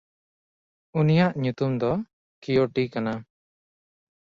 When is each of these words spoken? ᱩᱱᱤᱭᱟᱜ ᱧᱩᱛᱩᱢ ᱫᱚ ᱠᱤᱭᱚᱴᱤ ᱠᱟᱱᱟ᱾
ᱩᱱᱤᱭᱟᱜ 0.99 1.33
ᱧᱩᱛᱩᱢ 1.41 1.71
ᱫᱚ 1.81 1.91
ᱠᱤᱭᱚᱴᱤ 2.41 2.83
ᱠᱟᱱᱟ᱾ 2.93 3.13